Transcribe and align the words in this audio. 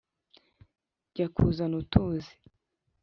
Jya 1.13 1.27
kuzana 1.35 1.75
utuzi 1.81 2.33